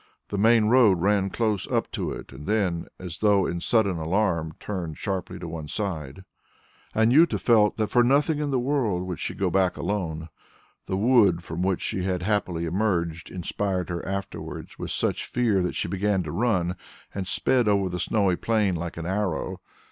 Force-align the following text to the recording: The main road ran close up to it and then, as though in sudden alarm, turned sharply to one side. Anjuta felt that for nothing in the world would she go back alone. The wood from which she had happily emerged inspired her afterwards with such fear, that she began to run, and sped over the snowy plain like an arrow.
The 0.29 0.37
main 0.39 0.65
road 0.65 0.99
ran 0.99 1.29
close 1.29 1.67
up 1.67 1.91
to 1.91 2.11
it 2.11 2.31
and 2.31 2.47
then, 2.47 2.87
as 2.99 3.19
though 3.19 3.45
in 3.45 3.61
sudden 3.61 3.97
alarm, 3.97 4.55
turned 4.59 4.97
sharply 4.97 5.37
to 5.37 5.47
one 5.47 5.67
side. 5.67 6.25
Anjuta 6.95 7.37
felt 7.39 7.77
that 7.77 7.85
for 7.91 8.03
nothing 8.03 8.39
in 8.39 8.49
the 8.49 8.57
world 8.57 9.03
would 9.03 9.19
she 9.19 9.35
go 9.35 9.51
back 9.51 9.77
alone. 9.77 10.29
The 10.87 10.97
wood 10.97 11.43
from 11.43 11.61
which 11.61 11.81
she 11.81 12.01
had 12.01 12.23
happily 12.23 12.65
emerged 12.65 13.29
inspired 13.29 13.89
her 13.89 14.03
afterwards 14.03 14.79
with 14.79 14.89
such 14.89 15.27
fear, 15.27 15.61
that 15.61 15.75
she 15.75 15.87
began 15.87 16.23
to 16.23 16.31
run, 16.31 16.77
and 17.13 17.27
sped 17.27 17.67
over 17.67 17.87
the 17.87 17.99
snowy 17.99 18.37
plain 18.37 18.75
like 18.75 18.97
an 18.97 19.05
arrow. 19.05 19.61